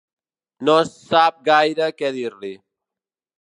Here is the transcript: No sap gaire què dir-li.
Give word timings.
No 0.69 0.77
sap 0.91 1.37
gaire 1.51 1.91
què 2.01 2.11
dir-li. 2.17 2.51